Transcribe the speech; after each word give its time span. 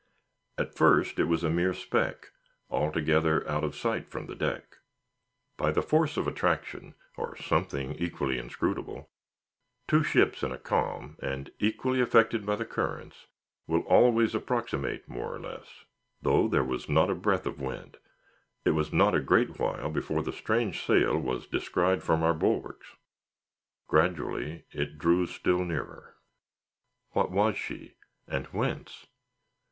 At 0.57 0.73
first 0.73 1.19
it 1.19 1.25
was 1.25 1.43
a 1.43 1.49
mere 1.51 1.75
speck, 1.75 2.31
altogether 2.71 3.47
out 3.47 3.63
of 3.63 3.75
sight 3.75 4.09
from 4.09 4.25
the 4.25 4.33
deck. 4.33 4.77
By 5.57 5.71
the 5.71 5.83
force 5.83 6.17
of 6.17 6.25
attraction, 6.27 6.95
or 7.17 7.35
something 7.37 7.93
equally 7.93 8.39
inscrutable, 8.39 9.11
two 9.87 10.01
ships 10.03 10.41
in 10.41 10.51
a 10.51 10.57
calm, 10.57 11.17
and 11.21 11.51
equally 11.59 12.01
affected 12.01 12.47
by 12.47 12.55
the 12.55 12.65
currents, 12.65 13.27
will 13.67 13.81
always 13.81 14.33
approximate 14.33 15.07
more 15.07 15.35
or 15.35 15.39
less. 15.39 15.85
Though 16.23 16.47
there 16.47 16.63
was 16.65 16.89
not 16.89 17.11
a 17.11 17.13
breath 17.13 17.45
of 17.45 17.61
wind, 17.61 17.97
it 18.65 18.71
was 18.71 18.91
not 18.91 19.13
a 19.13 19.19
great 19.19 19.59
while 19.59 19.91
before 19.91 20.23
the 20.23 20.33
strange 20.33 20.83
sail 20.83 21.15
was 21.15 21.45
descried 21.45 22.01
from 22.01 22.23
our 22.23 22.33
bulwarks; 22.33 22.95
gradually 23.87 24.65
it 24.71 24.97
drew 24.97 25.27
still 25.27 25.63
nearer. 25.63 26.15
What 27.11 27.29
was 27.29 27.55
she, 27.55 27.97
and 28.27 28.47
whence? 28.47 29.05